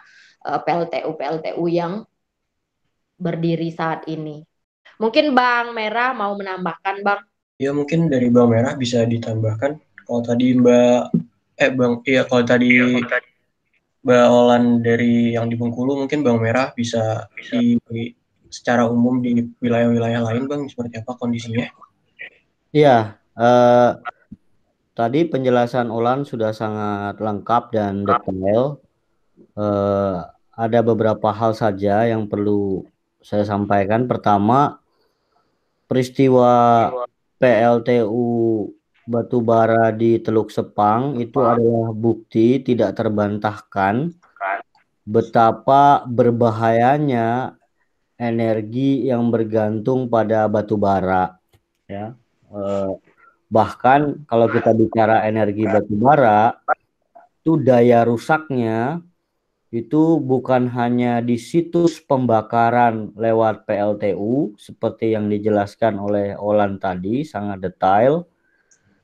[0.47, 2.07] uh, eh, PLTU PLTU yang
[3.19, 4.39] berdiri saat ini.
[4.97, 7.21] Mungkin Bang Merah mau menambahkan Bang?
[7.59, 9.75] Ya mungkin dari Bang Merah bisa ditambahkan.
[10.07, 10.99] Kalau tadi Mbak
[11.59, 13.03] eh Bang iya kalau tadi ya,
[14.07, 17.59] Mbak Olan dari yang di Bengkulu mungkin Bang Merah bisa, bisa.
[17.59, 17.75] di
[18.49, 21.67] secara umum di wilayah-wilayah lain bang seperti apa kondisinya?
[22.71, 23.91] Iya, eh,
[24.97, 28.81] tadi penjelasan Olan sudah sangat lengkap dan detail.
[29.37, 30.17] Eh,
[30.57, 32.85] ada beberapa hal saja yang perlu
[33.21, 34.09] saya sampaikan.
[34.09, 34.81] Pertama,
[35.85, 36.89] peristiwa
[37.37, 38.65] PLTU
[39.07, 44.11] batubara di Teluk Sepang itu adalah bukti tidak terbantahkan
[45.07, 47.56] betapa berbahayanya
[48.17, 51.37] energi yang bergantung pada batu bara
[51.85, 52.17] ya.
[52.49, 52.91] Eh,
[53.47, 56.57] bahkan kalau kita bicara energi batu bara
[57.39, 58.99] itu daya rusaknya
[59.71, 67.63] itu bukan hanya di situs pembakaran lewat PLTU seperti yang dijelaskan oleh Olan tadi sangat
[67.63, 68.27] detail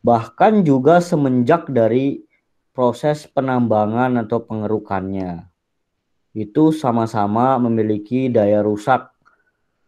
[0.04, 2.23] bahkan juga semenjak dari
[2.76, 5.52] proses penambangan atau pengerukannya
[6.33, 9.13] itu sama-sama memiliki daya rusak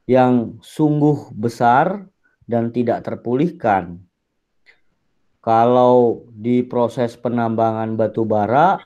[0.05, 2.05] yang sungguh besar
[2.45, 4.05] dan tidak terpulihkan.
[5.41, 8.81] Kalau di proses penambangan batu bara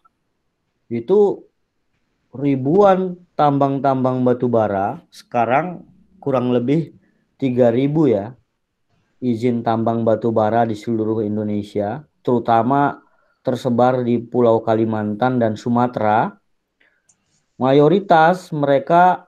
[0.91, 1.43] itu
[2.35, 5.83] ribuan tambang-tambang batu bara sekarang
[6.19, 6.95] kurang lebih
[7.39, 8.25] 3000 ya
[9.19, 12.99] izin tambang batu bara di seluruh Indonesia terutama
[13.43, 16.38] tersebar di Pulau Kalimantan dan Sumatera
[17.59, 19.27] mayoritas mereka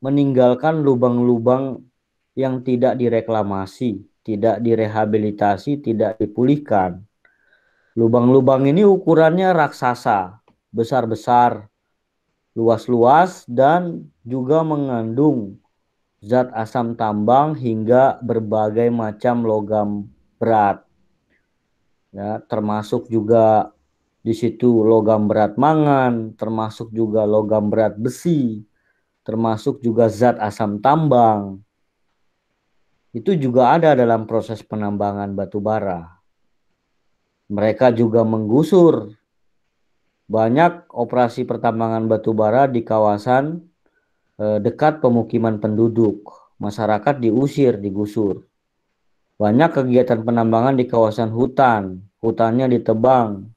[0.00, 1.84] meninggalkan lubang-lubang
[2.32, 7.04] yang tidak direklamasi, tidak direhabilitasi, tidak dipulihkan.
[7.96, 10.40] Lubang-lubang ini ukurannya raksasa,
[10.72, 11.68] besar-besar,
[12.52, 15.60] luas-luas, dan juga mengandung
[16.20, 19.88] zat asam tambang hingga berbagai macam logam
[20.36, 20.84] berat.
[22.12, 23.75] Ya, termasuk juga
[24.26, 28.66] di situ logam berat mangan, termasuk juga logam berat besi,
[29.22, 31.62] termasuk juga zat asam tambang.
[33.14, 36.18] Itu juga ada dalam proses penambangan batu bara.
[37.46, 39.14] Mereka juga menggusur
[40.26, 43.62] banyak operasi pertambangan batu bara di kawasan
[44.42, 46.50] eh, dekat pemukiman penduduk.
[46.58, 48.42] Masyarakat diusir, digusur.
[49.38, 53.55] Banyak kegiatan penambangan di kawasan hutan, hutannya ditebang.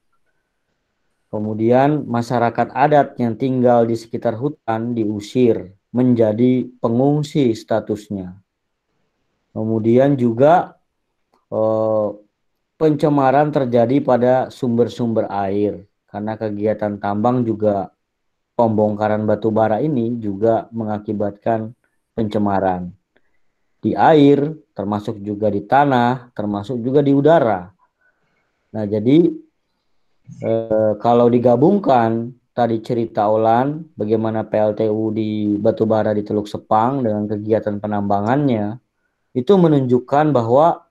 [1.30, 8.34] Kemudian masyarakat adat yang tinggal di sekitar hutan diusir menjadi pengungsi statusnya.
[9.54, 10.74] Kemudian juga
[11.54, 12.08] eh,
[12.74, 17.94] pencemaran terjadi pada sumber-sumber air karena kegiatan tambang juga
[18.58, 21.70] pembongkaran batu bara ini juga mengakibatkan
[22.12, 22.90] pencemaran
[23.80, 27.72] di air, termasuk juga di tanah, termasuk juga di udara.
[28.76, 29.32] Nah, jadi
[30.38, 37.82] eh, kalau digabungkan tadi cerita Olan bagaimana PLTU di batubara di Teluk Sepang dengan kegiatan
[37.82, 38.78] penambangannya
[39.34, 40.86] itu menunjukkan bahwa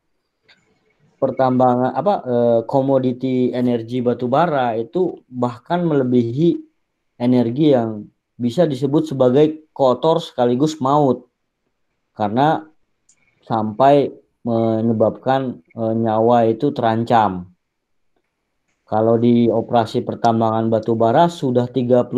[1.20, 6.60] pertambangan apa eh, komoditi energi batubara itu bahkan melebihi
[7.20, 8.08] energi yang
[8.40, 11.28] bisa disebut sebagai kotor sekaligus maut
[12.16, 12.64] karena
[13.44, 14.12] sampai
[14.44, 17.49] menyebabkan e, nyawa itu terancam.
[18.90, 22.10] Kalau di operasi pertambangan batu bara sudah 39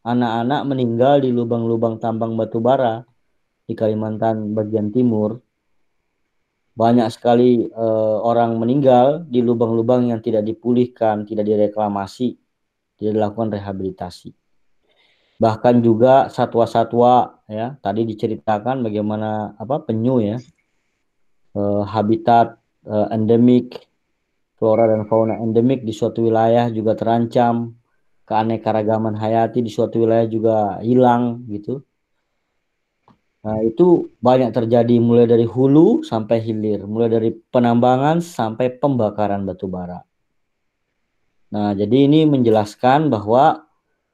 [0.00, 3.04] anak-anak meninggal di lubang-lubang tambang batu bara
[3.68, 5.44] di Kalimantan bagian timur.
[6.72, 7.86] Banyak sekali e,
[8.24, 12.38] orang meninggal di lubang-lubang yang tidak dipulihkan, tidak direklamasi
[12.98, 14.34] tidak dilakukan rehabilitasi.
[15.38, 20.42] Bahkan juga satwa-satwa ya, tadi diceritakan bagaimana apa penyu ya.
[21.54, 23.87] Eh, habitat eh, endemik
[24.58, 27.78] flora dan fauna endemik di suatu wilayah juga terancam,
[28.26, 31.80] keanekaragaman hayati di suatu wilayah juga hilang gitu.
[33.38, 39.70] Nah, itu banyak terjadi mulai dari hulu sampai hilir, mulai dari penambangan sampai pembakaran batu
[39.70, 40.02] bara.
[41.54, 43.64] Nah, jadi ini menjelaskan bahwa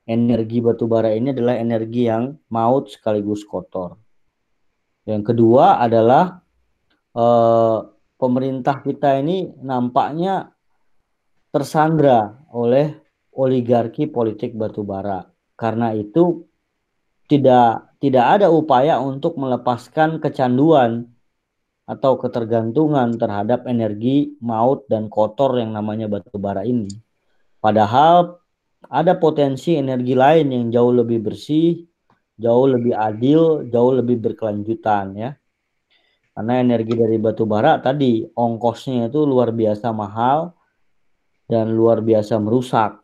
[0.05, 3.97] energi batu bara ini adalah energi yang maut sekaligus kotor.
[5.09, 6.45] Yang kedua adalah
[7.17, 7.79] eh,
[8.25, 10.49] pemerintah kita ini nampaknya
[11.53, 12.97] tersandra oleh
[13.37, 15.29] oligarki politik batu bara.
[15.53, 16.49] Karena itu
[17.29, 21.13] tidak tidak ada upaya untuk melepaskan kecanduan
[21.85, 26.89] atau ketergantungan terhadap energi maut dan kotor yang namanya batu bara ini.
[27.61, 28.41] Padahal
[28.89, 31.85] ada potensi energi lain yang jauh lebih bersih,
[32.41, 35.31] jauh lebih adil, jauh lebih berkelanjutan ya.
[36.35, 40.51] Karena energi dari batu bara tadi ongkosnya itu luar biasa mahal
[41.47, 42.99] dan luar biasa merusak.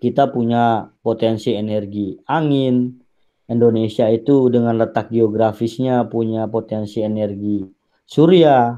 [0.00, 3.04] Kita punya potensi energi angin.
[3.46, 7.62] Indonesia itu dengan letak geografisnya punya potensi energi
[8.02, 8.74] surya,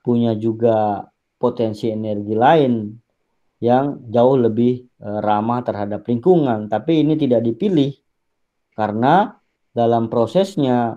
[0.00, 1.04] punya juga
[1.36, 2.96] potensi energi lain
[3.60, 6.72] yang jauh lebih uh, ramah terhadap lingkungan.
[6.72, 7.92] Tapi ini tidak dipilih
[8.72, 9.36] karena
[9.76, 10.96] dalam prosesnya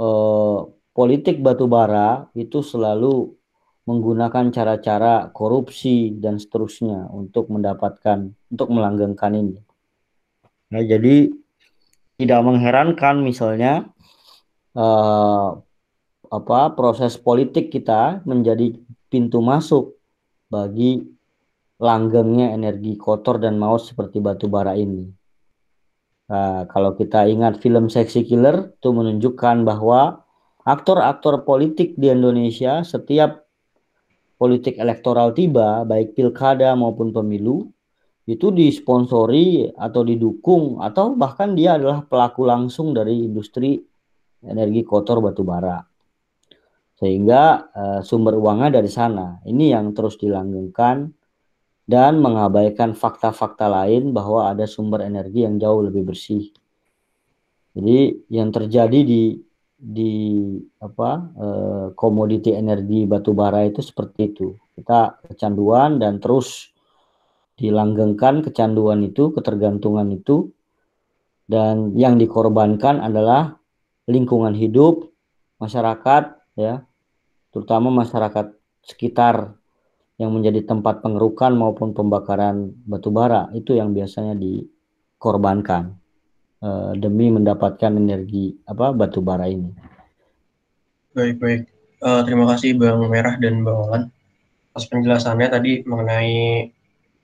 [0.00, 0.58] uh,
[0.96, 3.36] politik batubara itu selalu
[3.84, 9.56] menggunakan cara-cara korupsi dan seterusnya untuk mendapatkan untuk melanggengkan ini.
[10.70, 11.28] Nah, jadi
[12.20, 13.90] tidak mengherankan misalnya
[14.76, 15.58] uh,
[16.30, 18.78] apa proses politik kita menjadi
[19.10, 19.98] pintu masuk
[20.46, 21.02] bagi
[21.80, 25.10] langgengnya energi kotor dan maut seperti batu bara ini.
[26.30, 30.22] Nah, kalau kita ingat film Sexy Killer itu menunjukkan bahwa
[30.62, 33.50] aktor-aktor politik di Indonesia setiap
[34.38, 37.74] politik elektoral tiba baik pilkada maupun pemilu
[38.30, 43.82] itu disponsori atau didukung atau bahkan dia adalah pelaku langsung dari industri
[44.46, 45.82] energi kotor batu bara
[47.00, 49.40] sehingga uh, sumber uangnya dari sana.
[49.48, 51.08] Ini yang terus dilanggengkan
[51.90, 56.54] dan mengabaikan fakta-fakta lain bahwa ada sumber energi yang jauh lebih bersih.
[57.74, 59.34] Jadi yang terjadi di
[59.74, 60.12] di
[60.78, 64.54] apa eh, komoditi energi batu bara itu seperti itu.
[64.78, 66.70] Kita kecanduan dan terus
[67.58, 70.54] dilanggengkan kecanduan itu, ketergantungan itu
[71.50, 73.58] dan yang dikorbankan adalah
[74.06, 75.10] lingkungan hidup
[75.58, 76.86] masyarakat ya,
[77.50, 78.54] terutama masyarakat
[78.86, 79.59] sekitar
[80.20, 85.96] yang menjadi tempat pengerukan maupun pembakaran batu bara itu yang biasanya dikorbankan
[86.60, 89.72] uh, demi mendapatkan energi apa batu bara ini.
[91.16, 91.62] Baik baik.
[92.04, 94.04] Uh, terima kasih Bang Merah dan Bang Olan
[94.76, 96.68] atas penjelasannya tadi mengenai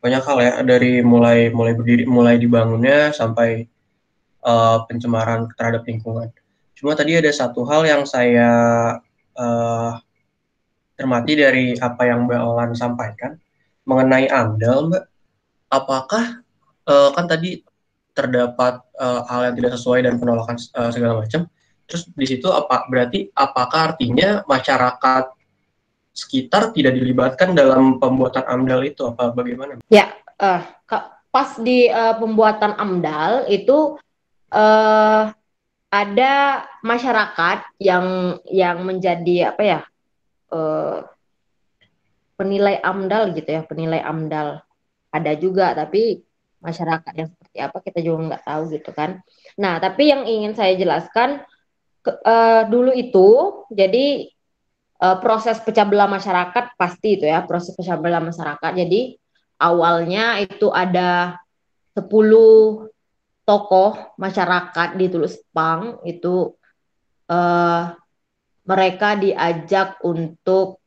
[0.01, 3.69] banyak hal ya dari mulai mulai berdiri mulai dibangunnya sampai
[4.41, 6.33] uh, pencemaran terhadap lingkungan.
[6.73, 8.49] Cuma tadi ada satu hal yang saya
[9.37, 10.01] uh,
[10.97, 13.37] cermati dari apa yang Mbak Olan sampaikan
[13.87, 15.05] mengenai AMDAL, Mbak.
[15.71, 16.41] Apakah
[16.89, 17.63] uh, kan tadi
[18.17, 21.45] terdapat uh, hal yang tidak sesuai dan penolakan uh, segala macam.
[21.87, 25.31] Terus di situ apa berarti apakah artinya masyarakat
[26.17, 29.79] sekitar tidak dilibatkan dalam pembuatan AMDAL itu apa bagaimana?
[29.93, 30.65] Ya, uh,
[31.29, 34.01] pas di uh, pembuatan AMDAL itu
[34.51, 35.29] uh,
[35.93, 36.35] ada
[36.81, 39.81] masyarakat yang yang menjadi apa ya
[40.53, 41.07] uh,
[42.37, 44.61] penilai AMDAL gitu ya, penilai AMDAL
[45.11, 46.21] ada juga tapi
[46.61, 49.11] masyarakat yang seperti apa kita juga nggak tahu gitu kan.
[49.57, 51.41] Nah, tapi yang ingin saya jelaskan
[52.05, 53.29] ke, uh, dulu itu
[53.73, 54.29] jadi
[55.01, 58.73] uh, proses pecah belah masyarakat pasti itu ya, proses pecah belah masyarakat.
[58.77, 59.17] Jadi
[59.61, 61.41] awalnya itu ada
[61.97, 62.05] 10
[63.47, 66.53] tokoh masyarakat di Tulus Pang itu
[67.31, 67.95] uh,
[68.67, 70.83] mereka diajak untuk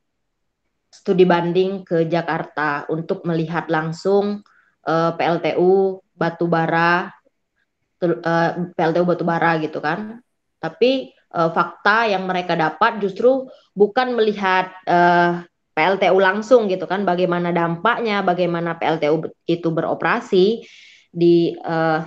[0.90, 4.42] studi banding ke Jakarta untuk melihat langsung
[4.84, 7.14] uh, PLTU batubara
[8.04, 10.20] uh, PLTU batubara gitu kan.
[10.60, 17.56] Tapi uh, fakta yang mereka dapat justru bukan melihat uh, PLTU langsung gitu kan bagaimana
[17.56, 20.68] dampaknya, bagaimana PLTU itu beroperasi
[21.10, 22.04] di uh,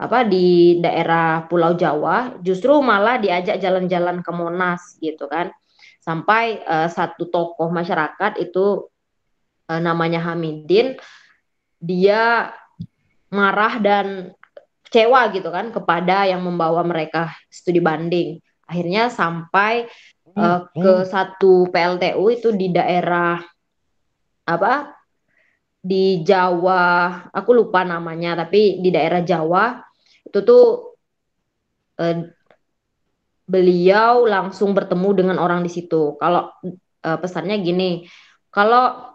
[0.00, 5.52] apa di daerah Pulau Jawa justru malah diajak jalan-jalan ke Monas gitu kan.
[6.00, 8.88] Sampai uh, satu tokoh masyarakat itu
[9.68, 10.96] uh, namanya Hamidin
[11.76, 12.48] dia
[13.28, 14.32] marah dan
[14.88, 19.86] kecewa gitu kan kepada yang membawa mereka studi banding akhirnya sampai
[20.34, 23.38] uh, ke satu PLTU itu di daerah
[24.48, 24.94] apa
[25.80, 29.89] di Jawa aku lupa namanya tapi di daerah Jawa
[30.26, 30.64] itu tuh
[32.00, 32.30] eh,
[33.50, 36.16] beliau langsung bertemu dengan orang di situ.
[36.20, 36.52] Kalau
[37.02, 38.06] eh, pesannya gini,
[38.52, 39.14] kalau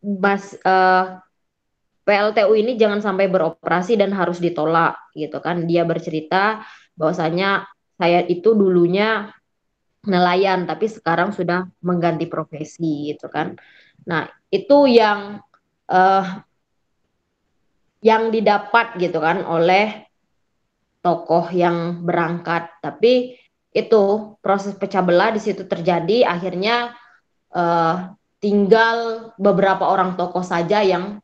[0.00, 1.04] bas eh,
[2.00, 5.68] PLTU ini jangan sampai beroperasi dan harus ditolak gitu kan.
[5.68, 6.66] Dia bercerita
[6.98, 9.30] bahwasanya saya itu dulunya
[10.08, 13.54] nelayan tapi sekarang sudah mengganti profesi gitu kan.
[14.08, 15.44] Nah, itu yang
[15.86, 16.26] uh,
[18.00, 20.09] yang didapat gitu kan oleh
[21.00, 23.40] tokoh yang berangkat tapi
[23.70, 26.92] itu proses pecah belah di situ terjadi akhirnya
[27.54, 31.22] uh, tinggal beberapa orang tokoh saja yang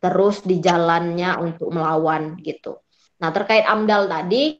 [0.00, 2.80] terus di jalannya untuk melawan gitu.
[3.20, 4.56] Nah terkait AMDAL tadi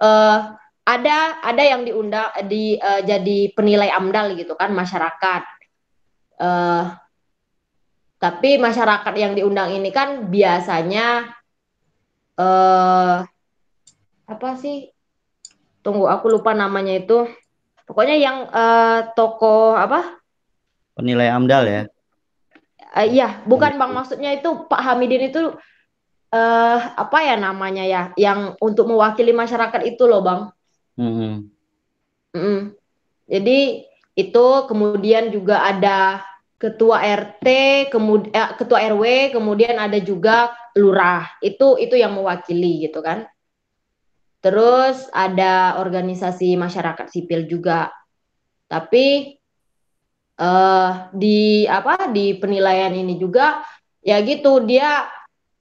[0.00, 5.42] uh, ada ada yang diundang di uh, jadi penilai AMDAL gitu kan masyarakat.
[6.40, 6.96] Uh,
[8.22, 11.26] tapi masyarakat yang diundang ini kan biasanya
[12.38, 13.26] uh,
[14.32, 14.88] apa sih?
[15.84, 17.28] Tunggu, aku lupa namanya itu.
[17.84, 20.22] Pokoknya yang uh, toko apa?
[20.96, 21.82] Penilai AMDAL ya.
[22.92, 25.52] Uh, iya, bukan Bang maksudnya itu Pak Hamidin itu
[26.32, 30.40] uh, apa ya namanya ya, yang untuk mewakili masyarakat itu loh, Bang.
[30.96, 31.32] Mm -hmm.
[32.32, 32.60] Mm -hmm.
[33.32, 33.58] Jadi
[34.12, 36.20] itu kemudian juga ada
[36.60, 37.46] ketua RT,
[37.90, 41.26] kemudian eh, ketua RW, kemudian ada juga lurah.
[41.42, 43.26] Itu itu yang mewakili gitu kan.
[44.42, 47.94] Terus ada organisasi masyarakat sipil juga.
[48.66, 49.38] Tapi
[50.42, 53.62] uh, di apa di penilaian ini juga
[54.02, 55.06] ya gitu dia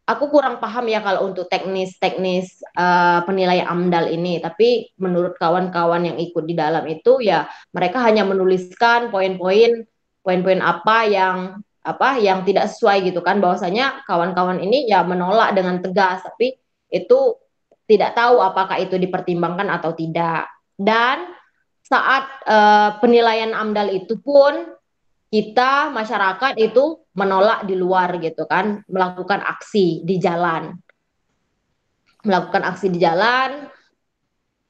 [0.09, 4.41] aku kurang paham ya kalau untuk teknis-teknis uh, penilaian AMDAL ini.
[4.41, 7.45] Tapi menurut kawan-kawan yang ikut di dalam itu ya
[7.77, 9.85] mereka hanya menuliskan poin-poin
[10.25, 11.37] poin-poin apa yang
[11.81, 16.53] apa yang tidak sesuai gitu kan bahwasanya kawan-kawan ini ya menolak dengan tegas tapi
[16.93, 17.37] itu
[17.91, 20.47] tidak tahu apakah itu dipertimbangkan atau tidak.
[20.79, 21.27] Dan
[21.83, 24.71] saat uh, penilaian AMDAL itu pun
[25.27, 30.79] kita masyarakat itu menolak di luar gitu kan, melakukan aksi di jalan.
[32.23, 33.67] Melakukan aksi di jalan.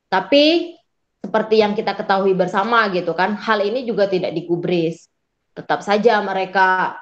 [0.10, 0.74] Tapi
[1.22, 5.06] seperti yang kita ketahui bersama gitu kan, hal ini juga tidak digubris.
[5.54, 6.98] Tetap saja mereka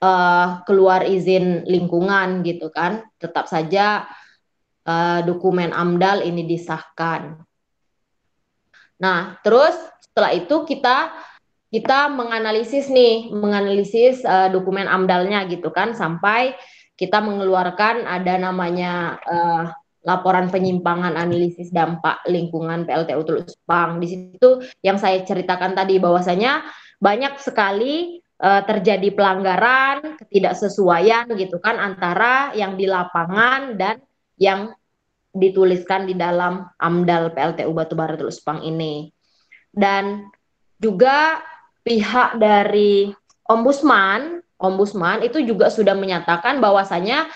[0.00, 4.08] uh, keluar izin lingkungan gitu kan, tetap saja
[4.88, 7.36] uh, dokumen AMDAL ini disahkan.
[8.98, 11.12] Nah, terus setelah itu kita
[11.68, 16.56] kita menganalisis nih, menganalisis uh, dokumen AMDALnya gitu kan sampai
[16.96, 19.70] kita mengeluarkan ada namanya uh,
[20.02, 24.00] laporan penyimpangan analisis dampak lingkungan PLTU Tulus Pang.
[24.00, 26.64] Di situ yang saya ceritakan tadi bahwasanya
[26.98, 34.00] banyak sekali uh, terjadi pelanggaran, ketidaksesuaian gitu kan antara yang di lapangan dan
[34.38, 34.72] yang
[35.34, 39.12] dituliskan di dalam AMDAL PLTU Batubara Tulus Pang ini.
[39.70, 40.26] Dan
[40.80, 41.42] juga
[41.84, 43.12] pihak dari
[43.46, 47.30] Ombudsman, Ombudsman itu juga sudah menyatakan bahwasanya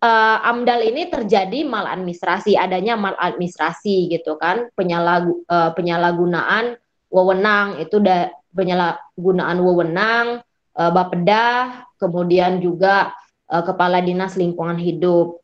[0.00, 6.76] uh, AMDAL ini terjadi maladministrasi, adanya maladministrasi gitu kan, penyalahgu, uh, penyalahgunaan
[7.12, 10.26] wewenang itu da, penyalahgunaan wewenang
[10.74, 13.14] uh, Bapeda, kemudian juga
[13.48, 15.43] uh, kepala dinas lingkungan hidup.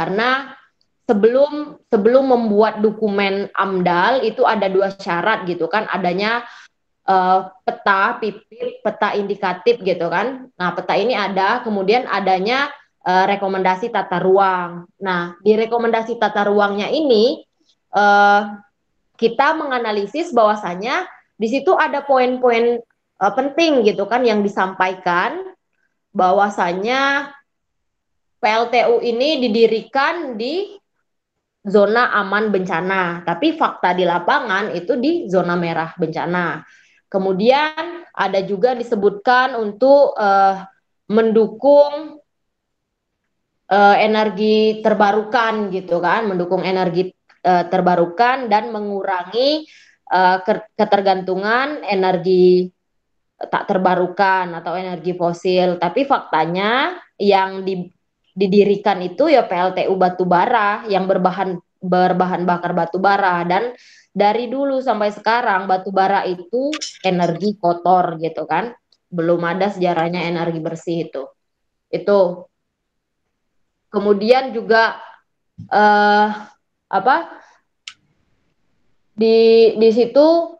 [0.00, 0.56] Karena
[1.04, 6.48] sebelum sebelum membuat dokumen AMDAL itu ada dua syarat gitu kan, adanya
[7.04, 10.48] uh, peta pipit, peta indikatif gitu kan.
[10.56, 12.72] Nah, peta ini ada, kemudian adanya
[13.04, 14.88] uh, rekomendasi tata ruang.
[14.96, 17.44] Nah, di rekomendasi tata ruangnya ini
[17.92, 18.56] uh,
[19.20, 21.04] kita menganalisis bahwasanya
[21.36, 22.80] di situ ada poin-poin
[23.20, 25.52] uh, penting gitu kan yang disampaikan
[26.16, 27.32] bahwasanya
[28.40, 30.80] PLTU ini didirikan di
[31.60, 36.64] zona aman bencana, tapi fakta di lapangan itu di zona merah bencana.
[37.10, 40.64] Kemudian ada juga disebutkan untuk uh,
[41.12, 42.16] mendukung
[43.68, 47.12] uh, energi terbarukan gitu kan, mendukung energi
[47.44, 49.68] uh, terbarukan dan mengurangi
[50.08, 50.40] uh,
[50.78, 52.72] ketergantungan energi
[53.40, 55.80] tak terbarukan atau energi fosil.
[55.80, 57.88] Tapi faktanya yang di,
[58.40, 63.76] didirikan itu ya PLTU batubara yang berbahan berbahan bakar batubara dan
[64.16, 66.72] dari dulu sampai sekarang batubara itu
[67.04, 68.72] energi kotor gitu kan.
[69.12, 71.22] Belum ada sejarahnya energi bersih itu.
[71.92, 72.48] Itu
[73.92, 74.96] kemudian juga
[75.68, 76.28] uh,
[76.90, 77.16] apa
[79.14, 80.56] di di situ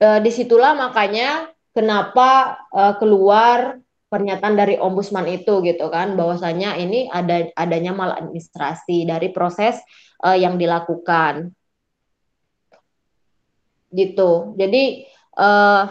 [0.00, 3.82] uh, di situlah makanya kenapa uh, keluar
[4.12, 9.80] pernyataan dari ombudsman itu gitu kan bahwasanya ini ada adanya maladministrasi dari proses
[10.20, 11.56] uh, yang dilakukan.
[13.88, 14.56] Gitu.
[14.60, 15.08] Jadi
[15.40, 15.84] uh,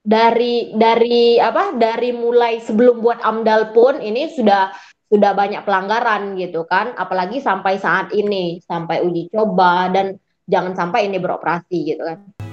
[0.00, 4.72] dari dari apa dari mulai sebelum buat amdal pun ini sudah
[5.10, 10.16] sudah banyak pelanggaran gitu kan apalagi sampai saat ini sampai uji coba dan
[10.46, 12.49] jangan sampai ini beroperasi gitu kan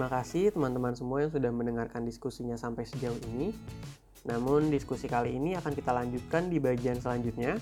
[0.00, 3.52] Terima kasih teman-teman semua yang sudah mendengarkan diskusinya sampai sejauh ini.
[4.24, 7.60] Namun diskusi kali ini akan kita lanjutkan di bagian selanjutnya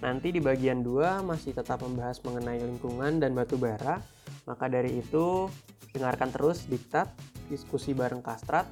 [0.00, 4.00] Nanti di bagian 2 masih tetap membahas mengenai lingkungan dan batu bara.
[4.48, 5.52] Maka dari itu,
[5.92, 7.12] dengarkan terus Diktat,
[7.52, 8.64] diskusi bareng Kastrat,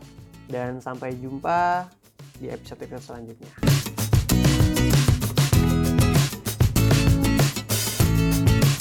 [0.48, 1.84] dan sampai jumpa
[2.40, 3.73] di episode-episode selanjutnya.